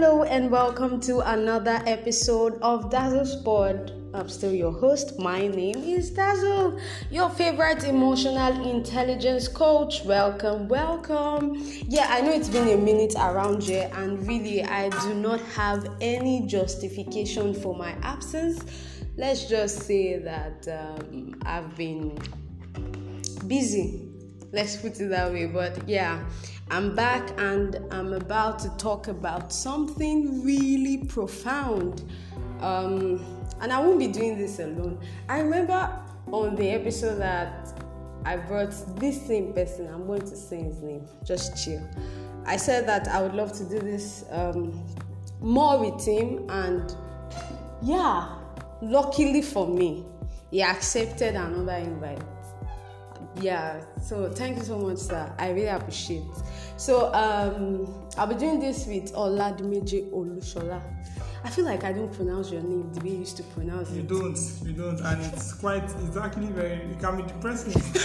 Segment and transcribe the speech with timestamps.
[0.00, 3.90] Hello and welcome to another episode of Dazzle Speaks.
[4.14, 5.18] I'm still your host.
[5.18, 6.78] My name is Dazzle,
[7.10, 10.04] your favorite emotional intelligence coach.
[10.04, 11.56] Welcome, welcome.
[11.88, 15.88] Yeah, I know it's been a minute around here, and really, I do not have
[16.00, 18.64] any justification for my absence.
[19.16, 22.16] Let's just say that um, I've been
[23.48, 24.04] busy.
[24.52, 25.46] Let's put it that way.
[25.46, 26.24] But yeah,
[26.70, 32.04] I'm back and I'm about to talk about something really profound.
[32.60, 33.24] Um,
[33.60, 35.00] and I won't be doing this alone.
[35.30, 35.90] I remember
[36.30, 37.72] on the episode that
[38.26, 41.82] I brought this same person, I'm going to say his name, just chill.
[42.44, 44.84] I said that I would love to do this um,
[45.40, 46.94] more with him, and
[47.82, 48.36] yeah,
[48.82, 50.04] luckily for me,
[50.50, 52.22] he accepted another invite
[53.40, 56.22] yeah so thank you so much sir i really appreciate
[56.76, 60.80] so um i'll be doing this with oladimeji olushola
[61.44, 64.00] i feel like i don't pronounce your name the way you used to pronounce You
[64.00, 67.74] it you don't, you don't, and it's quite, it's actually very, it can be depressing.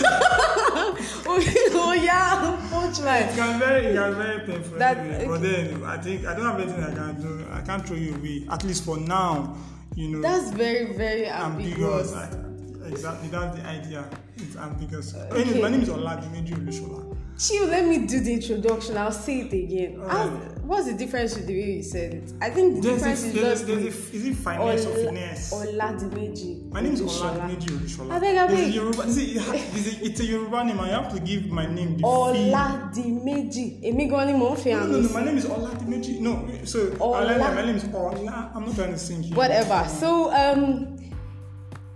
[1.25, 1.43] oh,
[1.73, 4.77] oh yeah punchline It can be very, it can be very painful.
[4.77, 5.25] That- anyway.
[5.27, 7.45] But then I think I don't have anything I can do.
[7.51, 8.45] I can't throw you away.
[8.51, 9.55] At least for now,
[9.95, 10.21] you know.
[10.21, 12.13] that's very very ambiguous.
[12.13, 12.52] ambiguous I,
[12.85, 14.05] exactly, that's the idea.
[14.37, 15.13] It's ambiguous.
[15.15, 17.17] Anyway, my name is Oladimeji Olushola.
[17.37, 20.29] chill let me do the introduction i'll say it again How-
[20.69, 23.33] what's the difference with the way you said it i think the difference a, is
[23.33, 25.51] just there's a, is it or Ola- finesse?
[25.51, 27.33] oladimeji My name is Olushola.
[27.41, 28.17] Oladimeji Olushola.
[28.17, 28.73] It's a abeg.
[28.75, 30.79] Yoruba, it's, a, it's, a, it's a Yoruba name.
[30.79, 32.03] I have to give my name the.
[32.03, 35.13] Oladimeji èmi gan ni mò ń fi No, àmì no, no, sí.
[35.13, 36.19] my name is Oladimeji.
[36.19, 37.51] No, so Ola- Ola.
[37.55, 38.51] my name is Ola.
[38.55, 39.35] I'm not trying to sing here.
[39.35, 40.92] whatever so um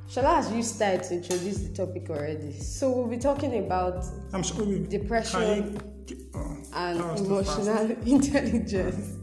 [0.09, 4.43] Shola has used style to introduce the topic already so we'll be talking about I'm
[4.43, 5.79] sure we Depression
[6.33, 7.59] oh, and that was too fast.
[7.59, 9.17] emotional intelligence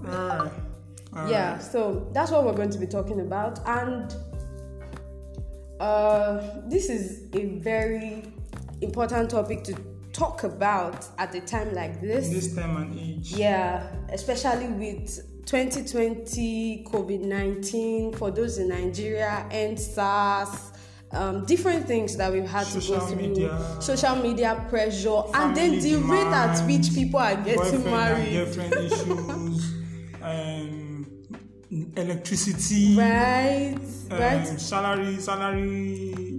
[1.28, 4.14] yeah so that's what we're going to be talking about and
[5.80, 8.24] uh this is a very
[8.82, 9.74] important topic to
[10.14, 13.32] talk about at a time like In this time and age.
[13.32, 20.72] Yeah, especially with 2020, COVID 19, for those in Nigeria, and SARS,
[21.14, 23.16] um, different things that we've had to Social go through.
[23.28, 23.76] media.
[23.80, 28.32] social media pressure, and then the rate at demands, which people are getting married.
[28.32, 29.72] Girlfriend issues.
[30.22, 31.06] Um,
[31.96, 32.96] electricity.
[32.96, 33.76] Right,
[34.10, 34.46] um, right.
[34.60, 36.33] salary, salary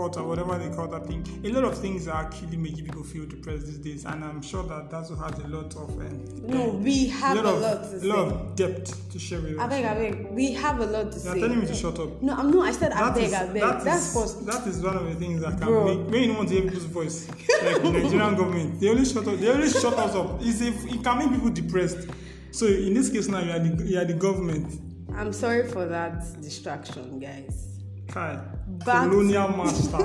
[0.00, 1.26] cut or whatever they call that thing.
[1.44, 4.62] A lot of things are actually making people feel depressed these days, and I'm sure
[4.64, 8.18] that Dazzle has a lot of um, No, we have a of, lot to lot
[8.32, 9.72] of depth to share with us.
[9.72, 11.40] Abeg, abeg, we have a lot to You're say.
[11.40, 12.22] telling me to shut up.
[12.22, 12.66] No, I'm not.
[12.68, 13.60] I said abeg, is- abeg.
[13.60, 15.84] that That's for that is one of the things that can Bro.
[15.84, 19.04] make when you don't want to hear people's voice, like the Nigerian government, they only
[19.04, 19.38] shut up.
[19.38, 20.38] They only shut us up.
[20.40, 22.08] It's a, it can make people depressed.
[22.52, 24.80] So in this case now, you are the you are the government.
[25.14, 27.66] I'm sorry for that distraction, guys.
[28.08, 28.40] Kai,
[28.84, 29.98] Back- colonial master.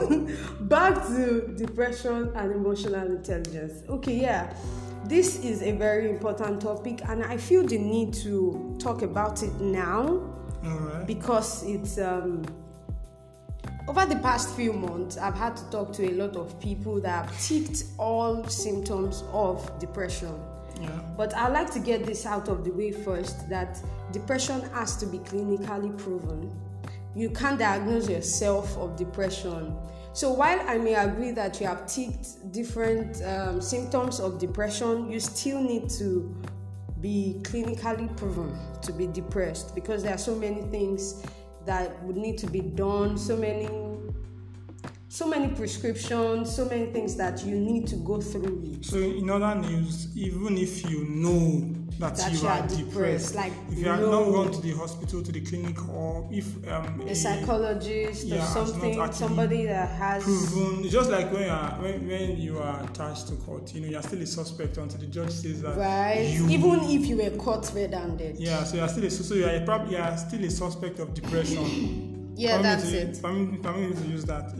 [0.61, 3.83] Back to depression and emotional intelligence.
[3.89, 4.53] Okay, yeah.
[5.05, 9.53] This is a very important topic, and I feel the need to talk about it
[9.61, 10.23] now
[10.63, 11.05] right.
[11.05, 12.43] because it's um,
[13.87, 15.17] over the past few months.
[15.17, 19.77] I've had to talk to a lot of people that have ticked all symptoms of
[19.79, 20.33] depression.
[20.81, 20.89] Yeah.
[21.15, 23.79] But I'd like to get this out of the way first that
[24.11, 26.51] depression has to be clinically proven.
[27.15, 29.75] You can't diagnose yourself of depression.
[30.11, 35.19] So while I may agree that you have ticked different um, symptoms of depression, you
[35.19, 36.35] still need to
[36.99, 41.23] be clinically proven to be depressed because there are so many things
[41.65, 43.67] that would need to be done, so many
[45.07, 48.83] so many prescriptions, so many things that you need to go through with.
[48.85, 52.87] So in other news, even if you know that, That you, you are, are depressed,
[52.87, 54.11] depressed, like, if you no.
[54.11, 58.65] not gone to the hospital, to the clinic, or if um, a psychologist yeah, or
[58.65, 63.27] something, somebody that has proven, just like when you are when, when you are attached
[63.29, 66.31] to court, you know, you are still a suspect until the judge says that right.
[66.31, 68.37] you Even if you were caught red-handed.
[68.37, 70.99] yeah, so you are still a so you are a you are still a suspect
[70.99, 72.14] of depression.
[72.35, 73.21] Yeah, that's to, it.
[73.21, 74.53] Permit, permit me to use that.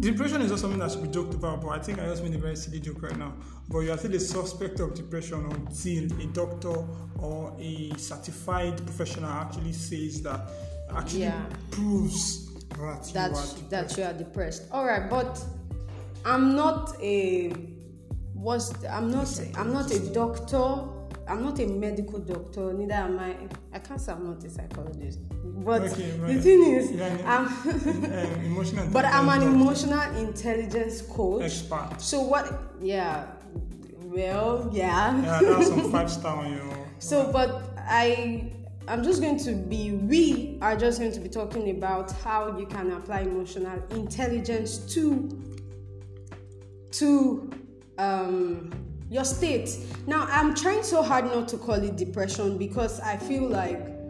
[0.00, 2.34] Depression is not something that should be joked about, but I think I just made
[2.34, 3.34] a very silly joke right now.
[3.68, 6.74] But you are still a suspect of depression until a doctor
[7.18, 10.40] or a certified professional actually says that,
[10.96, 11.44] actually Yeah.
[11.70, 13.70] proves that you are depressed.
[13.70, 14.62] that you are depressed.
[14.72, 15.44] All right, but
[16.24, 17.52] I'm not a
[18.34, 20.88] was I'm not I'm not a doctor.
[21.28, 22.72] I'm not a medical doctor.
[22.72, 23.36] Neither am I.
[23.72, 25.20] I can't say I'm not a psychologist.
[25.44, 31.42] But Okay, the thing is, I'm um, emotional but I'm an emotional intelligence coach.
[31.42, 31.96] expert.
[31.98, 32.74] So what?
[32.80, 33.26] Yeah.
[34.02, 35.20] Well, yeah.
[35.20, 36.78] Yeah, that's some five star on your.
[36.98, 38.52] So, but I
[38.88, 42.66] I'm just going to be, we are just going to be talking about how you
[42.66, 45.28] can apply emotional intelligence to,
[46.92, 47.50] to
[47.98, 48.72] um,
[49.08, 49.78] your state.
[50.06, 54.01] Now, I'm trying so hard not to call it depression because I feel like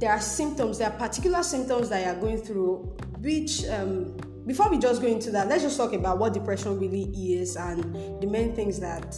[0.00, 4.16] there are symptoms, there are particular symptoms that you are going through, which, um,
[4.46, 7.02] before we just go into that, let's just talk about what depression really
[7.34, 9.14] is and the main things that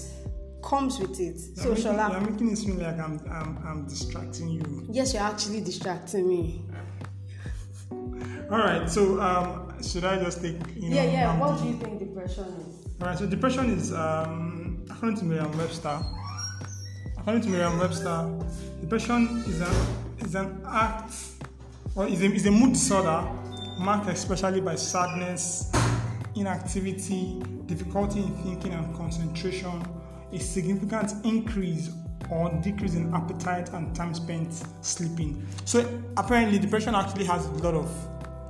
[0.62, 1.40] comes with it.
[1.56, 2.11] You're so, making, Shola.
[2.11, 4.87] You're making it seem like I'm, I'm, I'm distracting you.
[4.90, 6.64] Yes, you're actually distracting me.
[8.50, 11.31] All right, so um, should I just take, you know, Yeah, yeah.
[11.31, 12.87] um, What do you think depression is?
[13.00, 16.00] All right, so depression is, um, according to Merriam-Webster,
[17.19, 18.31] according to Merriam-Webster,
[18.81, 19.75] depression is an
[20.24, 21.14] is an act
[21.94, 23.28] or is a, is a mood disorder
[23.78, 25.70] marked especially by sadness,
[26.36, 29.82] inactivity, difficulty in thinking and concentration,
[30.32, 31.90] a significant increase
[32.30, 35.46] or decrease in appetite and time spent sleeping.
[35.64, 38.08] So apparently, depression actually has a lot of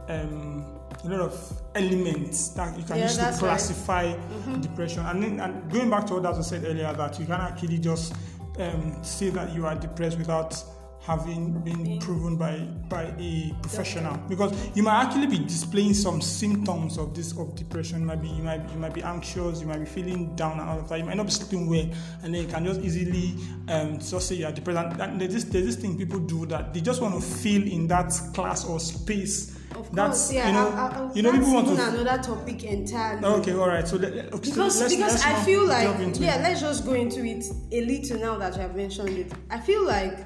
[0.09, 0.67] um,
[1.05, 3.49] a lot of elements that you can Yeah, use to that's right.
[3.49, 4.15] classify
[4.61, 5.05] depression.
[5.07, 8.15] And then and going back to what I said earlier, that you can actually just
[8.59, 10.63] um, say that you are depressed without
[11.03, 12.59] having been proven by
[12.89, 18.01] by a professional because you might actually be displaying some symptoms of this of depression
[18.01, 20.69] you might be you might you might be anxious you might be feeling down and
[20.71, 21.87] all of that you might not be sleeping well
[22.23, 23.35] and then you can just easily
[23.69, 26.73] um just say you are depressed and, there's this there's this thing people do that
[26.73, 30.47] they just want to feel in that class or space Of that's course, yeah.
[30.47, 31.73] you know I, I, I, you know that's people want to
[32.03, 33.25] another topic entirely.
[33.25, 33.89] Okay, all right.
[33.89, 35.89] So, let, let- so Because let's, because let's I feel like
[36.21, 36.43] yeah, it.
[36.43, 39.33] let's just go into it a little now that you have mentioned it.
[39.51, 40.19] I feel like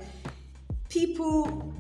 [0.88, 1.72] people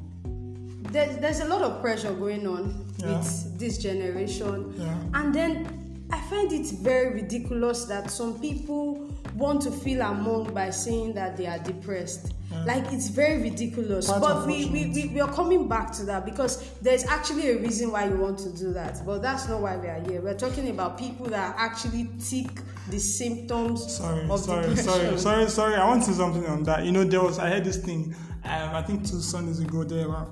[0.92, 3.18] there's there's a lot of pressure going on Yeah.
[3.18, 4.94] with this generation, Yeah.
[5.20, 10.70] and then I find it very ridiculous that some people want to feel among by
[10.70, 12.32] saying that they are depressed.
[12.64, 14.06] Like it's very ridiculous.
[14.08, 17.58] Quite but we, we, we, we are coming back to that because there's actually a
[17.58, 19.04] reason why you want to do that.
[19.04, 20.20] But that's not why we are here.
[20.22, 22.48] We're talking about people that actually tick
[22.88, 24.84] the symptoms Sorry, of sorry, depression.
[24.84, 25.74] sorry, sorry, sorry.
[25.74, 26.84] I want to say something on that.
[26.86, 28.14] You know, there was I heard this thing.
[28.46, 30.08] Um, I think two Sundays ago there.
[30.08, 30.26] were-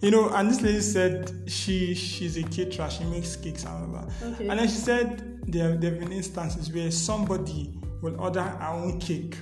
[0.00, 2.90] You know, and this lady said she she's a caterer.
[2.90, 4.32] She makes cakes and all that.
[4.34, 4.48] Okay.
[4.48, 7.72] And then she said there there have been instances where somebody
[8.02, 9.36] will order her own cake.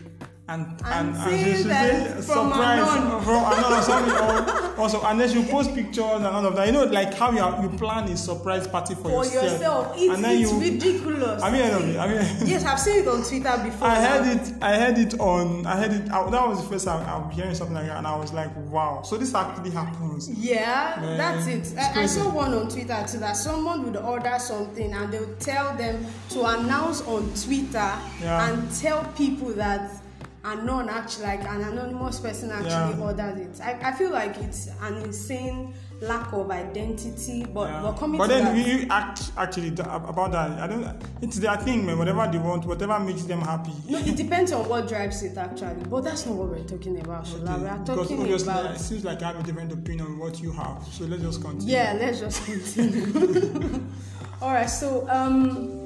[0.49, 3.23] And, And and, she, she that say surprise Anon.
[3.25, 6.83] from Anon or also and then she post pictures and all of that you know
[6.85, 10.43] like how you, are, you plan a surprise party for, For yourself, it's, and then
[10.43, 11.41] it's you ridiculous.
[11.43, 12.17] I mean, I mean, I mean
[12.49, 13.87] yes, I've seen it on Twitter before.
[13.87, 14.25] I now.
[14.25, 14.53] heard it.
[14.61, 15.65] I heard it on.
[15.65, 16.11] I heard it.
[16.11, 18.33] I, that was the first time I was hearing something like that, and I was
[18.33, 20.29] like, "Wow!" So this actually happens.
[20.29, 21.79] Yeah, Man, that's it.
[21.79, 25.39] I, I saw one on Twitter too that someone would order something and they would
[25.39, 28.51] tell them to announce on Twitter Yeah.
[28.51, 30.03] and tell people that
[30.45, 33.01] anon actually like an anonymous person actually Yeah.
[33.01, 33.61] ordered it.
[33.61, 37.85] I, I feel like it's an insane lack of identity, but Yeah.
[37.85, 38.55] we're coming but to then that.
[38.83, 40.51] we act actually th- about that.
[40.59, 40.85] I don't.
[41.21, 41.97] It's their thing, man.
[41.97, 43.71] Whatever they want, whatever makes them happy.
[43.89, 47.25] no, it depends on what drives it actually, but that's not what we're talking about,
[47.25, 47.61] Shola.
[47.61, 50.19] We are because talking obviously about it seems like I have a different opinion on
[50.19, 50.83] what you have.
[50.91, 51.73] So let's just continue.
[51.73, 53.81] Yeah, let's just continue.
[54.43, 55.82] All right, so um,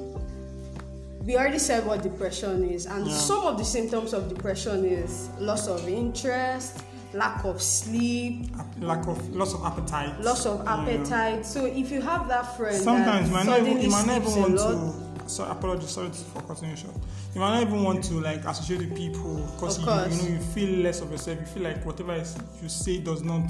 [1.27, 3.13] we already said what depression is, and Yeah.
[3.13, 6.77] some of the symptoms of depression is loss of interest,
[7.13, 8.47] lack of sleep,
[8.79, 10.21] Lack of loss of appetite.
[10.21, 10.73] loss of Yeah.
[10.79, 11.45] appetite.
[11.45, 14.37] So if you have that friend Sometimes that might suddenly you might not sleeps even
[14.37, 15.06] a want lot, to.
[15.27, 16.95] So apologies, sorry for cutting you short.
[17.33, 20.43] You might not even want to like associate with people because you, you know you
[20.53, 21.39] feel less of yourself.
[21.39, 22.17] You feel like whatever
[22.61, 23.47] you say does not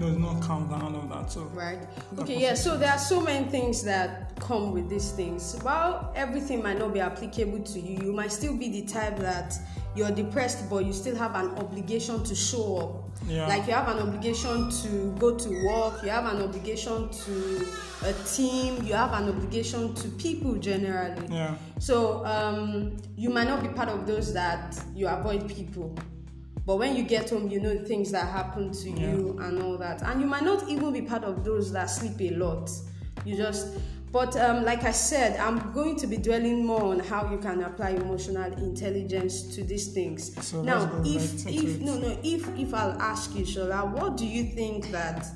[0.00, 1.30] does not count and all of that.
[1.30, 1.78] So Right.
[2.18, 5.56] Okay, yeah, so there are so many things that come with these things.
[5.62, 9.58] While everything might not be applicable to you, you might still be the type that
[9.98, 13.28] you're depressed, but you still have an obligation to show up.
[13.28, 13.46] Yeah.
[13.48, 17.66] Like you have an obligation to go to work, you have an obligation to
[18.04, 21.26] a team, you have an obligation to people generally.
[21.28, 25.96] yeah, So um, you might not be part of those that you avoid people.
[26.64, 30.02] But when you get home, you know things that happen to you and all that.
[30.02, 32.70] And you might not even be part of those that sleep a lot.
[33.24, 33.68] You just,
[34.12, 37.62] but um, like I said, I'm going to be dwelling more on how you can
[37.62, 40.34] apply emotional intelligence to these things.
[40.46, 44.26] So now, if right if no no if if I'll ask you, Shola, what do
[44.26, 45.26] you think that?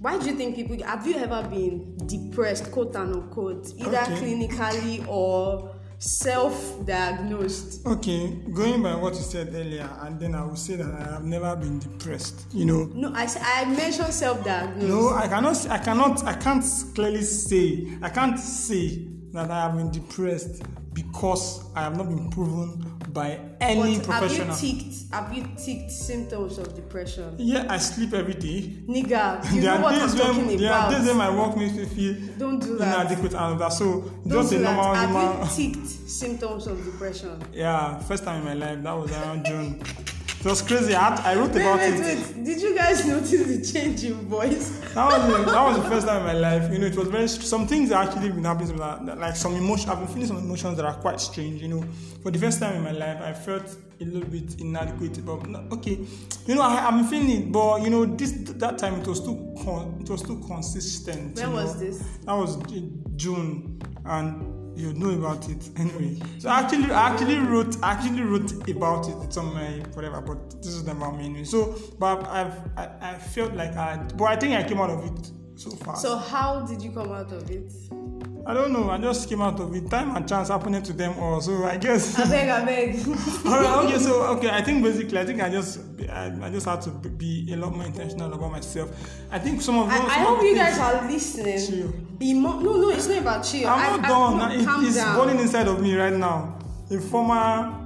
[0.00, 4.16] Why do you think people have you ever been depressed, quote unquote, either Okay.
[4.20, 7.86] clinically or self-diagnosed?
[7.86, 8.28] okay.
[8.52, 11.54] Going by what you said earlier, and then I will say that I have never
[11.56, 12.46] been depressed.
[12.52, 12.84] You know.
[12.94, 14.86] No, I I mentioned self-diagnosed.
[14.86, 15.68] No, I cannot.
[15.70, 16.24] I cannot.
[16.24, 17.88] I can't clearly say.
[18.02, 23.38] I can't say that I have been depressed because I have not been proven by
[23.60, 24.46] any But professional.
[24.48, 25.12] Have you ticked?
[25.12, 27.34] Have you ticked symptoms of depression?
[27.38, 28.74] yeah, I sleep every day.
[28.88, 30.92] Nigga, you there know what I'm talking when there about.
[30.92, 33.06] are days when my work makes me feel Don't do that.
[33.06, 33.72] inadequate and that.
[33.72, 34.74] So Don't just a do that.
[34.76, 35.48] normal Have human.
[35.60, 37.42] you ticked symptoms of depression?
[37.52, 38.82] Yeah, first time in my life.
[38.82, 39.82] That was around June.
[40.44, 40.92] It was crazy.
[40.92, 42.00] I, I wrote Wait, about wait, it.
[42.00, 42.44] wait.
[42.44, 44.70] Did you guys notice the change in voice?
[44.92, 46.72] That was the, that was the first time in my life.
[46.72, 48.76] You know, it was very some things actually been happening.
[48.76, 51.62] That, that, like some emotion, I've been feeling some emotions that are quite strange.
[51.62, 51.84] You know,
[52.24, 55.24] for the first time in my life, I felt a little bit inadequate.
[55.24, 56.00] But no, okay,
[56.46, 57.52] you know, I, been feeling it.
[57.52, 61.36] But you know, this that time it was too con, it was too consistent.
[61.36, 61.80] When was know.
[61.80, 61.98] this?
[62.24, 62.56] That was
[63.14, 66.18] June, and you know about it anyway.
[66.38, 69.36] So I actually, I actually wrote, I actually wrote about it.
[69.36, 71.44] On my whatever, but this is not about me anyway.
[71.44, 75.04] So, but I've, I, I felt like I, but I think I came out of
[75.04, 75.96] it so far.
[75.96, 77.72] So how did you come out of it?
[78.44, 78.90] I don't know.
[78.90, 79.88] I just came out of it.
[79.88, 81.40] Time and chance happening to them all.
[81.40, 82.18] So I guess.
[82.18, 83.06] I beg, I beg.
[83.46, 83.84] all right.
[83.86, 83.98] Okay.
[83.98, 84.50] So okay.
[84.50, 85.78] I think basically, I think I just,
[86.10, 88.90] I, I just had to be a lot more intentional about myself.
[89.30, 89.88] I think some of.
[89.88, 91.66] I, some I of hope you guys are listening.
[91.66, 91.92] Chill.
[92.20, 93.68] Emo- no, no, it's not about chill.
[93.68, 94.38] I'm I, not I, done.
[94.64, 95.16] no, It- it's down.
[95.18, 96.58] burning inside of me right now.
[96.90, 97.78] A former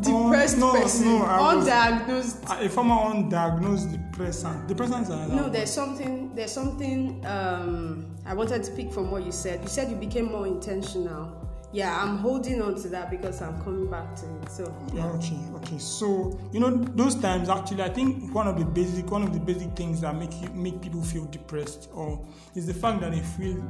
[0.00, 2.64] Depressed no, person, no, I was- undiagnosed.
[2.64, 4.68] a former undiagnosed depressant.
[4.68, 6.34] Depressants are No, there's something.
[6.34, 7.24] There's something.
[7.26, 9.62] Um, I wanted to pick from what you said.
[9.62, 11.40] You said you became more intentional.
[11.72, 14.50] Yeah, I'm holding on to that because I'm coming back to it.
[14.50, 15.06] So yeah.
[15.06, 15.78] Okay, okay.
[15.78, 19.40] So you know those times actually, I think one of the basic one of the
[19.40, 23.20] basic things that make you make people feel depressed or is the fact that they
[23.20, 23.62] feel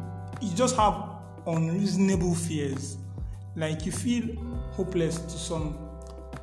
[0.42, 1.02] you just have
[1.46, 2.98] unreasonable fears,
[3.56, 4.36] like you feel
[4.72, 5.78] hopeless to some.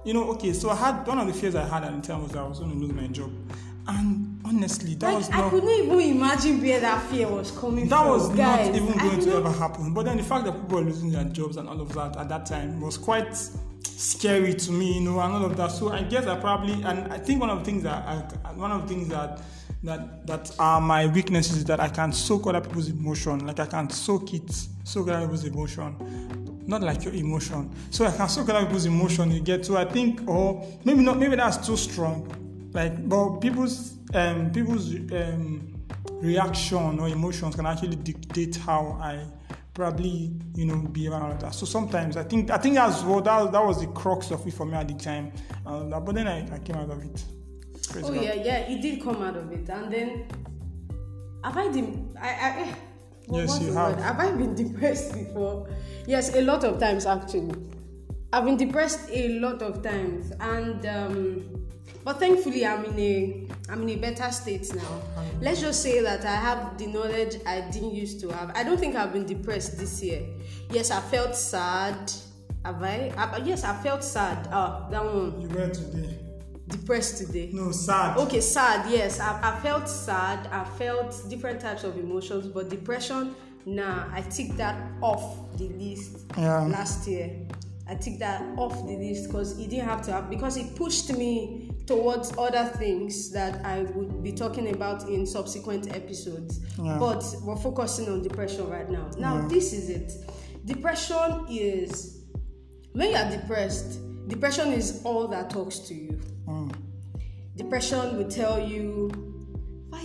[0.03, 0.53] You know, okay.
[0.53, 2.47] So I had one of the fears I had at the time was that I
[2.47, 3.31] was going to lose my job,
[3.87, 5.49] and honestly, that Like, was I not.
[5.51, 8.09] couldn't even imagine where that fear was coming That from.
[8.09, 8.67] was guys.
[8.67, 9.93] not even I going to ever happen.
[9.93, 12.29] But then the fact that people were losing their jobs and all of that at
[12.29, 13.35] that time was quite
[13.83, 15.71] scary to me, you know, and all of that.
[15.71, 18.71] So I guess I probably, and I think one of the things that, I, one
[18.71, 19.41] of the things that
[19.83, 23.65] that that are my weaknesses is that I can soak other people's emotion, like I
[23.65, 24.51] can soak it,
[24.83, 27.71] soak other people's emotion, not like your emotion.
[27.89, 29.31] So I can soak other people's emotion.
[29.31, 32.27] You get so I think, or maybe not, maybe that's too strong.
[32.73, 35.73] Like, but people's um people's um
[36.21, 39.25] reaction or emotions can actually dictate how I
[39.73, 41.53] probably you know behave and all that.
[41.55, 44.53] So sometimes I think I think that's what that, that was the crux of it
[44.53, 45.31] for me at the time.
[45.65, 47.23] Uh, but then I, I came out of it.
[47.89, 48.23] Praise Oh God.
[48.23, 50.27] yeah, yeah, it did come out of it, and then
[51.43, 52.15] have I been?
[52.21, 52.75] I, I
[53.27, 53.95] well, yes, you have.
[53.95, 54.03] word?
[54.03, 55.67] Have I been depressed before?
[56.07, 57.55] Yes, a lot of times actually.
[58.33, 61.67] I've been depressed a lot of times, and um,
[62.03, 65.01] but thankfully I'm in a I'm in a better state now.
[65.39, 68.51] Let's just say that I have the knowledge I didn't used to have.
[68.55, 70.23] I don't think I've been depressed this year.
[70.71, 72.11] Yes, I felt sad.
[72.65, 73.11] Have I?
[73.17, 74.47] I yes, I felt sad.
[74.51, 75.39] Ah, that one.
[75.41, 76.17] You were today.
[76.67, 77.49] Depressed today.
[77.53, 78.17] No, sad.
[78.17, 78.89] Okay, sad.
[78.89, 80.47] Yes, I, I felt sad.
[80.51, 83.35] I felt different types of emotions, but depression.
[83.65, 86.61] Nah, I ticked that off the list Yeah.
[86.61, 87.31] last year.
[87.87, 91.11] I ticked that off the list because it didn't have to have because it pushed
[91.15, 96.61] me towards other things that I would be talking about in subsequent episodes.
[96.81, 96.97] Yeah.
[96.97, 99.09] But we're focusing on depression right now.
[99.17, 100.13] Now, this is it.
[100.65, 102.21] Depression is
[102.93, 103.99] when you are depressed.
[104.29, 106.21] Depression is all that talks to you.
[106.47, 106.73] Mm.
[107.57, 109.11] Depression will tell you,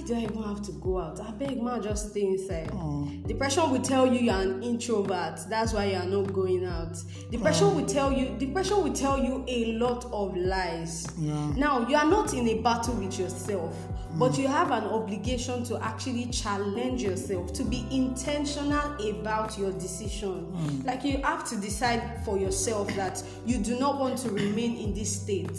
[0.07, 1.21] do I even have to go out?
[1.21, 2.71] I beg man, just stay inside.
[2.71, 3.23] Hmm.
[3.23, 5.41] Depression will tell you you're an introvert.
[5.49, 6.97] That's why you are not going out.
[7.31, 7.77] Depression hmm.
[7.77, 8.37] will tell you.
[8.39, 11.07] Depression will tell you a lot of lies.
[11.19, 11.53] Yeah.
[11.57, 14.19] Now you are not in a battle with yourself, hmm.
[14.19, 20.85] but you have an obligation to actually challenge yourself to be intentional about your decision.
[20.85, 24.95] Like you have to decide for yourself that you do not want to remain in
[24.95, 25.51] this state.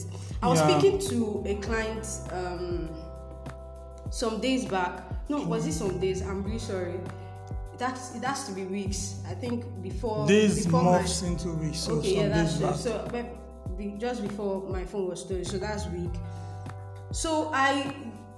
[0.42, 0.80] I was Yeah.
[0.80, 2.90] speaking to a client um,
[4.10, 5.04] some days back.
[5.30, 5.50] No, hmm.
[5.50, 6.22] was it some days?
[6.22, 7.00] I'm really sorry.
[7.78, 9.22] That's it has to be weeks.
[9.30, 11.80] I think before Days before my- into weeks.
[11.80, 12.74] So okay, yeah, that's true.
[12.74, 13.26] So but
[14.00, 16.12] just before my phone was stolen, so that's week.
[17.12, 17.94] So I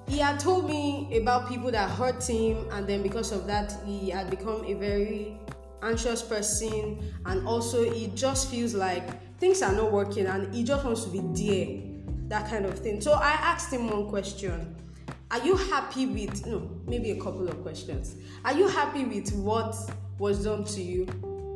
[0.07, 4.09] he had told me about people that hurt him, and then because of that, he
[4.09, 5.37] had become a very
[5.83, 10.83] anxious person, and also he just feels like things are not working, and he just
[10.83, 11.81] wants to be there,
[12.27, 12.99] that kind of thing.
[12.99, 14.75] So I asked him one question.
[15.31, 18.15] Are you happy with no, maybe a couple of questions.
[18.43, 19.75] Are you happy with what
[20.17, 21.05] was done to you?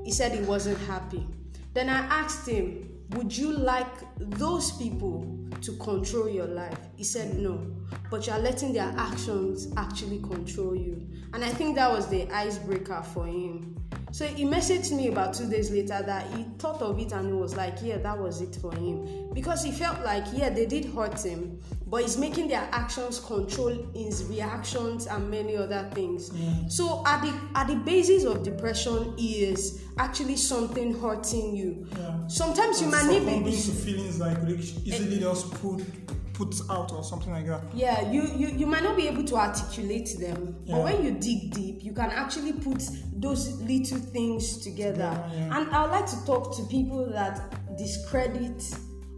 [0.06, 1.26] He said he wasn't happy.
[1.74, 3.88] Then I asked him, Would you like
[4.18, 5.22] those people
[5.62, 6.78] to control your life?
[6.96, 7.66] He said, No,
[8.10, 11.06] but you are letting their actions actually control you.
[11.34, 13.76] And I think that was the icebreaker for him.
[14.12, 17.34] So he messaged me about two days later that he thought of it and he
[17.34, 19.34] was like, Yeah, that was it for him.
[19.34, 23.76] Because he felt like, yeah, they did hurt him, but he's making their actions control
[23.96, 26.30] his reactions and many other things.
[26.30, 26.72] Mm.
[26.72, 31.88] So at the at the basis of depression is actually something hurting you.
[31.98, 32.28] Yeah.
[32.28, 37.32] Sometimes you And might need to feelings like easily just put put out or something
[37.32, 37.62] like that.
[37.76, 40.76] Yeah, you, you you might not be able to articulate them, Yeah.
[40.76, 42.82] but when you dig deep, you can actually put
[43.16, 45.12] those little things together.
[45.32, 45.58] Yeah, yeah.
[45.60, 48.64] And I would like to talk to people that discredit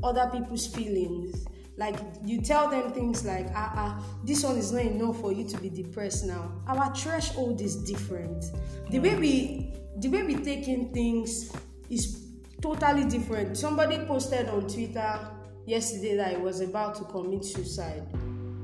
[0.03, 1.46] other people's feelings.
[1.77, 5.46] Like you tell them things like, ah, ah, this one is not enough for you
[5.48, 6.51] to be depressed now.
[6.67, 8.46] Our threshold is different.
[8.89, 11.53] The way we the way we take in things
[11.89, 12.25] is
[12.62, 13.58] totally different.
[13.58, 15.20] Somebody posted on Twitter
[15.65, 18.03] yesterday that he was about to commit suicide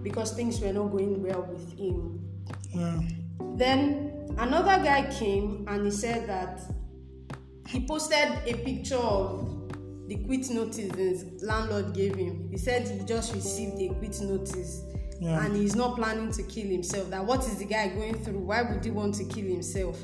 [0.04, 2.20] because things were not going well with him.
[2.72, 3.00] Yeah.
[3.56, 6.62] Then another guy came and he said that
[7.68, 9.48] he posted a picture of
[10.08, 12.50] the quit notice his landlord gave him.
[12.52, 14.82] He said he just received a quit notice
[15.20, 15.46] Yeah.
[15.46, 17.10] and he's not planning to kill himself.
[17.10, 18.40] That what is the guy going through?
[18.40, 19.98] Why would he want to kill himself?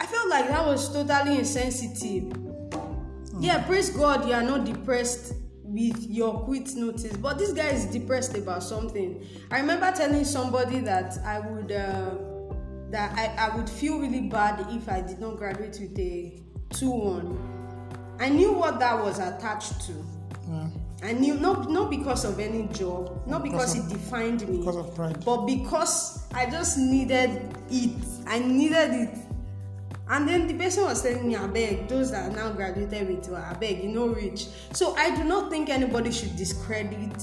[0.00, 2.32] I felt like that was totally insensitive.
[2.32, 3.40] Hmm.
[3.40, 5.34] Yeah, praise God, you are not depressed
[5.72, 9.26] with your quit notice, but this guy is depressed about something.
[9.50, 12.14] I remember telling somebody that I would uh,
[12.90, 16.38] that I, I would feel really bad if I did not graduate with a
[16.70, 17.38] 2-1.
[18.20, 19.92] I knew what that was attached to.
[20.50, 20.66] Yeah.
[21.04, 24.76] I knew not not because of any job, not because Because it defined me, because
[24.76, 25.24] of pride.
[25.24, 27.90] but because I just needed it.
[28.26, 29.18] I needed it.
[30.12, 33.32] And then the person was telling me, I beg, those that are now graduated with,
[33.32, 34.46] I beg, you know, rich.
[34.74, 37.16] So I do not think anybody should discredit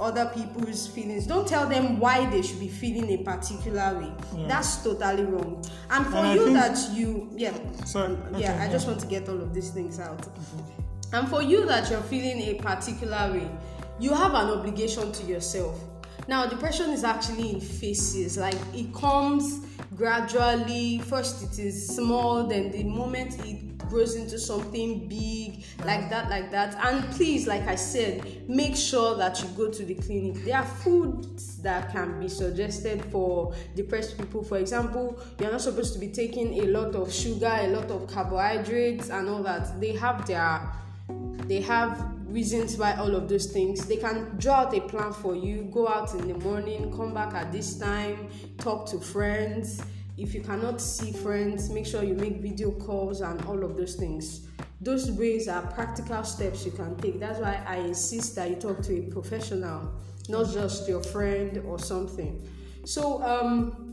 [0.00, 1.26] other people's feelings.
[1.26, 4.10] Don't tell them why they should be feeling a particular way.
[4.34, 4.46] Yeah.
[4.48, 5.62] That's totally wrong.
[5.90, 7.52] And for And you think- that you, yeah,
[7.84, 8.14] Sorry.
[8.14, 10.22] Okay, yeah, I just want to get all of these things out.
[10.22, 11.16] Mm-hmm.
[11.16, 13.50] And for you that you're feeling a particular way,
[13.98, 15.78] you have an obligation to yourself.
[16.26, 19.60] Now, depression is actually in phases, like it comes
[20.00, 20.98] gradually.
[21.00, 26.50] First, it is small, then the moment it grows into something big, like that, like
[26.52, 26.74] that.
[26.82, 30.42] And please, like I said, make sure that you go to the clinic.
[30.42, 34.42] There are foods that can be suggested for depressed people.
[34.42, 38.06] For example, you're not supposed to be taking a lot of sugar, a lot of
[38.06, 39.78] carbohydrates, and all that.
[39.82, 40.66] They have their
[41.46, 45.34] they have reasons why all of those things they can draw out a plan for
[45.34, 49.82] you go out in the morning come back at this time talk to friends.
[50.16, 53.96] If you cannot see friends make sure you make video calls and all of those
[53.96, 54.46] things.
[54.80, 57.20] Those ways are practical steps you can take.
[57.20, 59.92] That's why i insist that you talk to a professional
[60.28, 62.48] not just your friend or something.
[62.84, 63.89] So um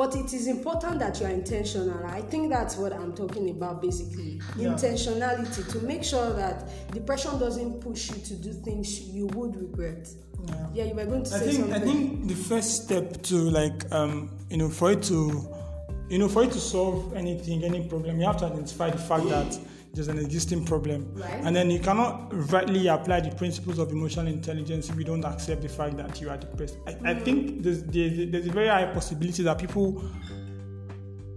[0.00, 3.82] but it is important that you are intentional i think that's what i'm talking about
[3.82, 4.68] basically Yeah.
[4.72, 6.56] intentionality to make sure that
[6.90, 10.08] depression doesn't push you to do things you would regret
[10.48, 10.54] Yeah.
[10.76, 13.36] yeah you were going to I say think something I think the first step to
[13.60, 15.18] like um you know for it to
[16.08, 19.28] you know for it to solve anything any problem you have to identify the fact
[19.28, 19.50] that
[19.92, 21.12] there's an existing problem.
[21.14, 21.30] Right.
[21.42, 25.62] and then you cannot rightly apply the principles of emotional intelligence if you don't accept
[25.62, 26.76] the fact that you are depressed.
[26.86, 27.24] I, I mm.
[27.24, 30.04] think there's, there's there's a very high possibility that people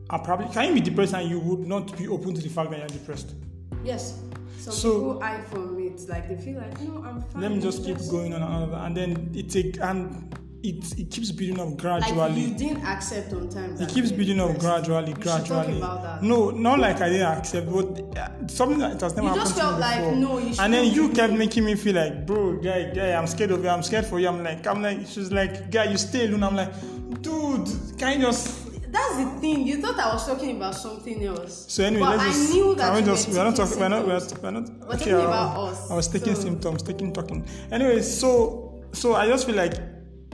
[0.09, 2.69] are probably can you be depressed and you would not be open to the fact
[2.71, 3.35] that you're depressed?
[3.83, 4.19] Yes.
[4.59, 7.59] Some So- people hide from it like they feel like no i'm fine let me
[7.59, 8.85] just keep going on and on.
[8.85, 10.33] And then it take and
[10.63, 12.15] it, it keeps building up gradually.
[12.17, 15.77] like you didn't accept on time It keeps building up gradually, You should talk gradually.
[15.77, 16.23] about that.
[16.23, 19.57] No, not like I didn't accept, but uh, something that has never You happened just
[19.57, 20.15] to me felt like, before.
[20.15, 23.51] no, you and then you kept making me feel like, bro, guy, guy, I'm scared
[23.51, 23.69] of you.
[23.69, 24.27] I'm scared for you.
[24.29, 26.43] I'm like, I'm like, she's like, guy, you stay alone.
[26.43, 26.73] I'm like,
[27.21, 28.59] dude, can you just?
[28.93, 32.23] that's the thing you thought i was talking about something else So anyway, but let's
[32.23, 32.53] i just.
[32.53, 33.27] knew that we just?
[33.27, 33.79] were not talking.
[33.79, 34.05] We're not.
[34.07, 34.43] We're, symptoms.
[34.43, 34.69] we're not.
[34.87, 37.43] We're talking I- about us, I was taking so- symptoms, taking talking.
[37.71, 39.73] Anyway, so so I just feel like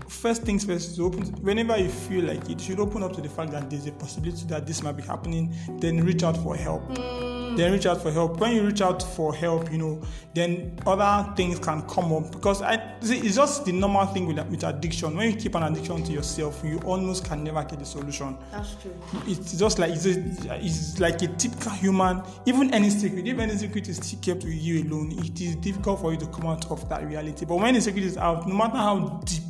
[0.08, 1.24] first things first is open.
[1.42, 3.92] Whenever you feel like it, you should open up to the fact that there's a
[3.92, 5.54] possibility that this might be happening.
[5.80, 6.88] Then reach out for help.
[6.90, 7.58] Mm.
[7.58, 8.40] Then reach out for help.
[8.40, 10.02] When you reach out for help, you know,
[10.34, 14.40] then other things can come up because I see, it's just the normal thing with
[14.50, 15.16] with addiction.
[15.16, 18.76] When you keep an addiction to yourself, you almost can never get the solution that's
[18.76, 18.96] true
[19.28, 23.56] it's just like it's, a, it's like a typical human even any secret if any
[23.56, 26.70] secret is still kept with you alone it is difficult for you to come out
[26.72, 29.49] of that reality but when the secret is out no matter how deep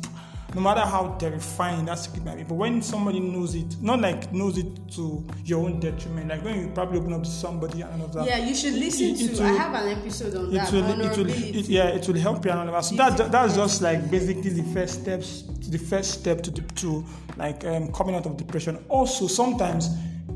[0.54, 2.42] no matter how terrifying that secret might be.
[2.42, 6.60] But when somebody knows it, not like knows it to your own detriment, like when
[6.60, 8.26] you probably open up to somebody and all of that.
[8.26, 9.42] Yeah, you should listen it- it to.
[9.42, 10.72] will- I have an episode on it that.
[10.72, 12.84] will, it will, it, yeah, it will help you and all of that.
[12.84, 17.04] So that, that's just like basically the first steps, the first step to the, to
[17.36, 18.84] like um, coming out of depression.
[18.88, 19.88] Also, sometimes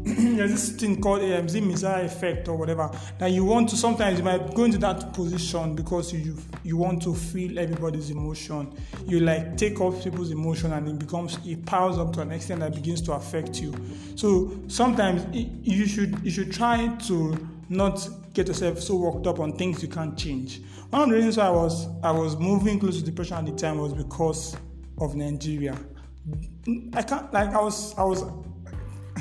[0.37, 3.77] there's this thing called um, the effect or whatever that you want to.
[3.77, 8.71] Sometimes you might go into that position because you you want to feel everybody's emotion.
[9.07, 12.61] You like take off people's emotion and it becomes it piles up to an extent
[12.61, 13.73] that begins to affect you.
[14.15, 19.41] So sometimes it, you should you should try to not get yourself so worked up
[19.41, 20.61] on things you can't change.
[20.91, 23.53] One of the reasons why I was I was moving close to depression at the
[23.53, 24.55] time was because
[24.99, 25.79] of Nigeria.
[26.93, 28.23] I can't like I was I was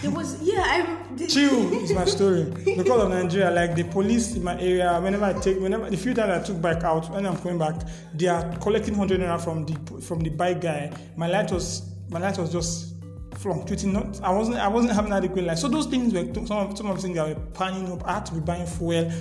[0.02, 0.64] It was yeah.
[0.66, 3.52] I the, chill is my story because of Nigeria.
[3.52, 6.62] Like the police in my area, whenever I take, whenever the few times I took
[6.62, 7.76] bike out, when I'm coming back,
[8.14, 10.92] they are collecting hundred naira from the from the bike guy.
[11.16, 12.96] My light was my light was just
[13.36, 13.94] fluctuating.
[13.94, 15.60] Not I wasn't I wasn't having adequate light.
[15.60, 18.06] So those things were some of some of the things that were panning up.
[18.08, 19.12] I had to be buying fuel.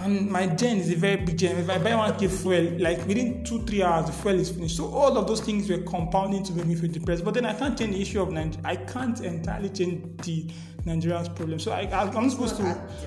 [0.00, 1.58] And my gen is a very big gen.
[1.58, 4.76] If I buy one k fuel, like within two three hours, the fuel is finished.
[4.76, 7.22] So all of those things were compounding to make me feel depressed.
[7.24, 8.60] But then I can't change the issue of Nigeria.
[8.64, 10.46] I can't entirely change the
[10.86, 11.58] Nigeria's problem.
[11.58, 12.62] So I, I, I'm not supposed to.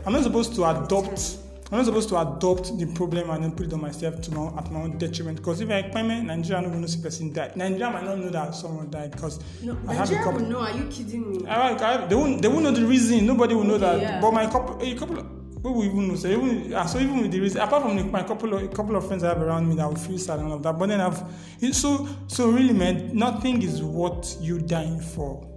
[0.06, 1.38] I'm not supposed to adopt.
[1.72, 4.56] I'm not supposed to adopt the problem and then put it on myself to my,
[4.60, 5.38] at my own detriment.
[5.38, 7.56] Because if I claim Nigeria, no know see person died.
[7.58, 10.42] Nigeria might not know that someone died because no, I have a Nigeria couple.
[10.42, 10.60] will know.
[10.60, 11.48] Are you kidding me?
[11.48, 12.40] I, I, they won't.
[12.44, 13.26] They won't know the reason.
[13.26, 14.00] Nobody will know that.
[14.00, 14.22] yeah.
[14.22, 15.26] But my couple, a couple.
[15.64, 16.16] Will even know.
[16.16, 18.68] So even ah, so, even with the reason, apart from the, my couple of a
[18.68, 20.78] couple of friends I have around me that will feel sad and all of that.
[20.78, 21.24] But then I've
[21.72, 25.50] so so really, man, nothing is what you dying for.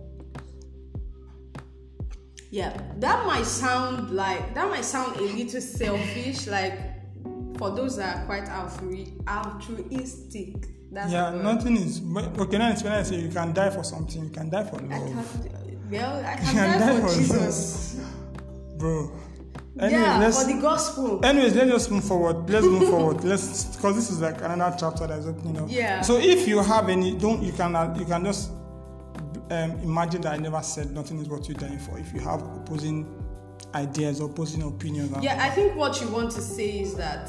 [2.53, 6.79] Yeah, that might sound like that might sound a little selfish, like
[7.59, 10.55] for those that are quite altru- altruistic.
[10.93, 11.99] That's yeah, nothing is.
[11.99, 14.63] but- Okay, now it's when I say you can die for something, you can die
[14.65, 15.91] for I love, can't.
[15.91, 17.99] Well, I you can can die die for for Jesus.
[17.99, 19.13] love, bro.
[19.79, 20.43] Anyway, yeah, let's.
[20.43, 21.25] for the gospel.
[21.25, 22.49] Anyways, let's just move forward.
[22.49, 23.25] Let's move forward.
[23.25, 25.67] Let's because this is like another chapter that's opening up.
[25.69, 26.01] Yeah.
[26.01, 28.51] So if you have any, don't you can uh, you can just
[29.51, 31.99] um, imagine that I never said nothing is what you're dying for.
[31.99, 33.07] If you have opposing
[33.75, 37.29] ideas, opposing opinions, Yeah, I think what you want to say is that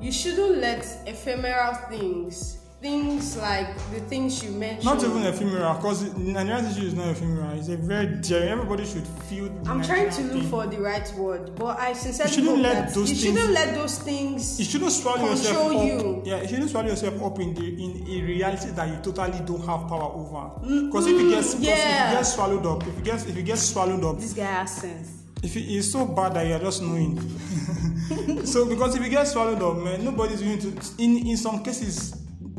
[0.00, 4.84] you shouldn't let ephemeral things, things like the things you mentioned.
[4.84, 7.58] not even ephemeral, because Nigerian issue is not ephemeral.
[7.58, 8.48] It's a very daring.
[8.50, 9.46] Everybody should feel.
[9.66, 10.48] I'm trying to look thing.
[10.48, 13.74] for the right word, but I sincerely You shouldn't let those you things- shouldn't let
[13.74, 14.58] those things.
[14.60, 15.84] You shouldn't swallow yourself up.
[15.84, 16.22] you.
[16.24, 19.60] Yeah, you shouldn't swallow yourself up in the in a reality that you totally don't
[19.66, 20.50] have power over.
[20.86, 22.10] Because if you get because if yeah.
[22.10, 24.70] you get swallowed up, if you get if you get swallowed up, This guy has
[24.76, 25.08] sense.
[25.42, 27.18] if it is so bad that you're just knowing.
[28.46, 30.68] so because if you get swallowed up, man, nobody's going to.
[30.98, 32.14] In in some cases,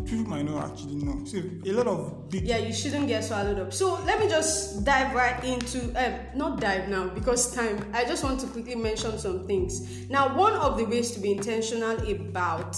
[0.10, 1.24] people might not actually know.
[1.26, 2.43] So a lot of big.
[2.45, 3.74] Yeah, you shouldn't get swallowed up.
[3.74, 7.86] So let me just dive right into, um, not dive now because time.
[7.93, 10.10] I just want to quickly mention some things.
[10.10, 12.78] Now, one of the ways to be intentional about,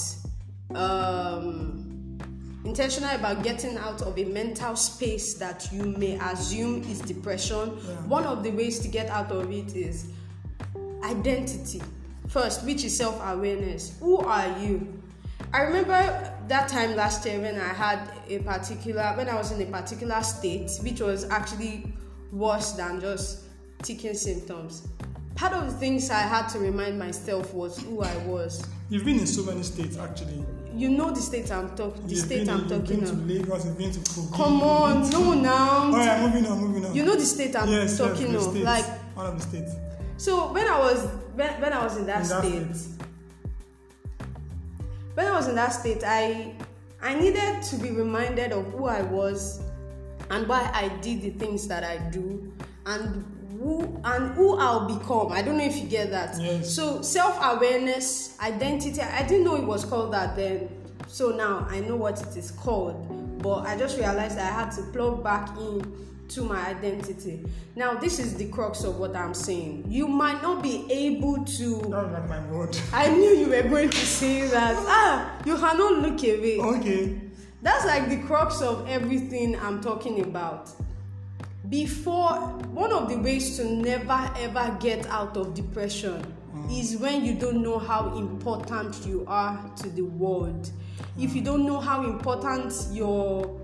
[0.76, 2.18] um,
[2.66, 7.70] intentional about getting out of a mental space that you may assume is depression.
[8.10, 10.08] One of the ways to get out of it is
[11.04, 11.82] identity
[12.28, 15.02] first which is self-awareness who are you
[15.54, 19.62] i remember that time last year when i had a particular when i was in
[19.62, 21.92] a particular state which was actually
[22.32, 23.44] worse than just
[23.84, 24.88] ticking symptoms
[25.36, 29.20] part of the things i had to remind myself was who i was You've been
[29.20, 30.44] in so many states actually.
[30.76, 33.78] you know the state i'm talking the You've state been, i'm talking of Lagos, you've
[33.78, 34.34] been to Kogi.
[34.36, 36.96] come on no now Oh yeah, moving on, moving on.
[36.96, 38.66] you know the state i'm yes, talking yes, of states.
[38.66, 38.86] like
[39.16, 39.72] one of the states.
[40.18, 42.91] So when I was when, when I was in that In that state, state.
[45.22, 46.56] When I was in that state, I
[47.00, 49.62] I needed to be reminded of who I was
[50.32, 52.52] and why I did the things that I do
[52.88, 53.24] and
[53.60, 55.32] who and who I'll become.
[55.32, 56.42] I don't know if you get that.
[56.42, 56.74] Yes.
[56.74, 59.00] So self-awareness, identity.
[59.02, 60.70] I didn't know it was called that then.
[61.08, 63.21] So now I know what it is called.
[63.42, 65.84] But I just realized that I had to plug back in
[66.30, 67.46] to my identity.
[67.76, 69.86] Now this is the crux of what I'm saying.
[69.88, 72.78] You might not be able to That was like my word.
[72.94, 74.76] I knew you were going to say that.
[74.88, 76.60] Ah, you cannot look away.
[76.60, 77.20] Okay.
[77.62, 80.72] That's like the crux of everything I'm talking about.
[81.70, 82.34] Before,
[82.74, 86.26] one of the ways to never ever get out of depression
[86.70, 90.70] is when you don't know how important you are to the world.
[91.18, 93.60] If you don't know how important your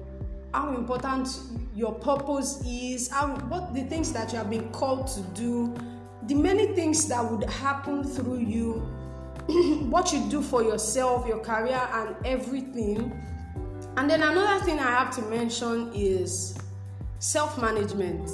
[0.54, 1.30] how important
[1.76, 5.76] your purpose is, how what the things that you have been called to do,
[6.28, 8.74] the many things that would happen through you,
[9.90, 13.12] what you do for yourself, your career, and everything
[13.98, 16.56] And then another thing I have to mention is
[17.18, 18.30] self management.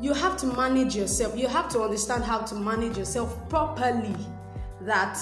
[0.00, 1.36] You have to manage yourself.
[1.38, 4.16] You have to understand how to manage yourself properly
[4.80, 5.18] that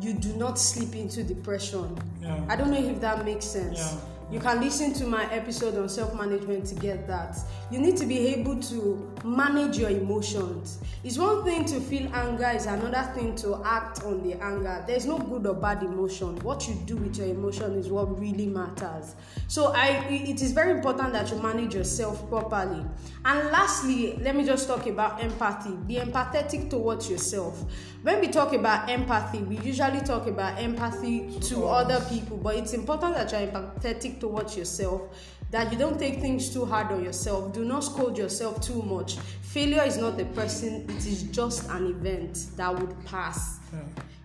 [0.00, 1.96] you do not slip into depression.
[2.20, 2.44] Yeah.
[2.48, 3.78] I don't know if that makes sense.
[3.78, 4.00] Yeah.
[4.30, 7.38] You can listen to my episode on self management to get that.
[7.70, 10.80] You need to be able to manage your emotions.
[11.02, 14.84] It's one thing to feel anger, it's another thing to act on the anger.
[14.86, 16.36] There's no good or bad emotion.
[16.40, 19.14] What you do with your emotion is what really matters.
[19.46, 22.84] So I it is very important that you manage yourself properly.
[23.24, 25.74] And lastly, let me just talk about empathy.
[25.86, 27.64] Be empathetic towards yourself.
[28.02, 32.72] When we talk about empathy, we usually talk about empathy to other people, but it's
[32.72, 35.02] important that you're empathetic towards yourself
[35.50, 39.16] that you don't take things too hard on yourself do not scold yourself too much
[39.42, 43.78] failure is not a person it is just an event that would pass Yeah.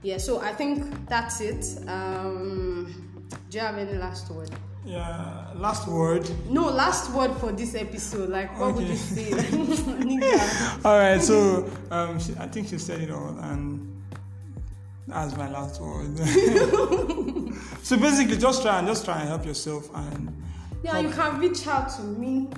[0.03, 2.93] yeah so i think that's it um
[3.49, 4.49] do you have any last word
[4.86, 5.47] Yeah.
[5.56, 6.29] Last word.
[6.49, 9.32] no last word for this episode like what would you say.
[10.84, 11.21] All right.
[11.21, 13.79] So um, she, I think she said it all, and
[15.08, 16.18] that's my last word.
[17.84, 19.89] so basically, just try and just try and help yourself.
[19.94, 20.44] And
[20.84, 22.50] yeah you can reach out to me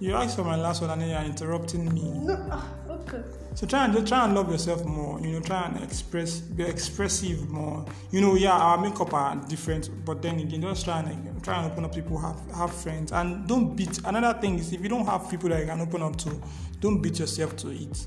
[0.00, 2.12] you asked for my last word, and then you're interrupting me.
[2.12, 3.20] no ah, okay
[3.56, 5.20] So try and just try and love yourself more.
[5.20, 7.84] You know, try and express, be expressive more.
[8.12, 11.72] You know, yeah, our makeup are different, but then again, just try and try and
[11.72, 13.98] open up people, have have friends, and don't beat.
[14.04, 16.40] Another thing is, if you don't have people that you can open up to,
[16.78, 18.06] don't beat yourself to it.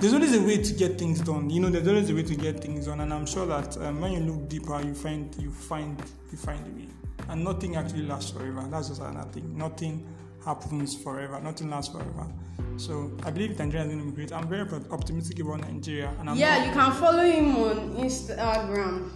[0.00, 1.50] There's always a way to get things done.
[1.50, 4.00] You know, there's always a way to get things done, and I'm sure that um,
[4.00, 6.88] when you look deeper, you find you find you find a way.
[7.28, 8.66] And nothing actually lasts forever.
[8.70, 9.56] That's just another thing.
[9.56, 10.06] Nothing
[10.44, 11.38] happens forever.
[11.40, 12.26] Nothing lasts forever.
[12.78, 14.32] So I believe Nigeria is going to be great.
[14.32, 19.10] I'm very optimistic about Nigeria, and I'm yeah not- you can follow him on instagram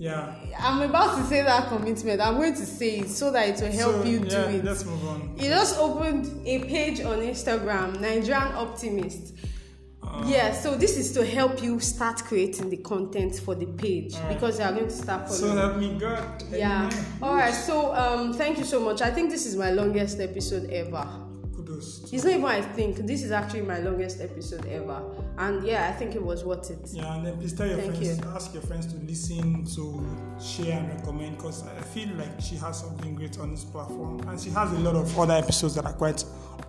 [0.00, 0.34] yeah.
[0.58, 3.70] i'm about to say that commitment i'm going to say it so that it will
[3.72, 5.34] help so, you yeah, do it Let's move on.
[5.36, 9.34] He just opened a page on Instagram, Nigerian Optimist.
[10.02, 14.14] Uh, yeah, so this is to help you start creating the content for the page
[14.28, 15.40] because you are going to start following.
[15.40, 16.42] So help me God.
[16.50, 16.86] yeah.
[16.86, 17.06] Amen.
[17.20, 17.52] All right.
[17.52, 19.02] So um, thank you so much.
[19.02, 21.06] I think this is my longest episode ever.
[22.12, 25.02] It's not even I think this is actually my longest episode ever,
[25.38, 26.88] and yeah, I think it was worth it.
[26.92, 28.24] Yeah, and then please tell your Thank friends, you.
[28.34, 32.80] ask your friends to listen, to share and recommend, because I feel like she has
[32.80, 35.92] something great on this platform, and she has a lot of other episodes that are
[35.92, 36.24] quite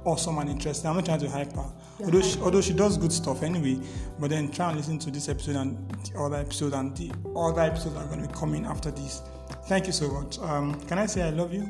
[0.05, 0.89] awesome and interesting.
[0.89, 3.79] I'm not trying to hype her, Yeah, although she, although she does good stuff anyway.
[4.19, 7.61] But then try and listen to this episode and the other episode and the other
[7.61, 9.21] episodes are going to be coming after this.
[9.67, 10.39] Thank you so much.
[10.39, 11.67] Um, can I say I love you?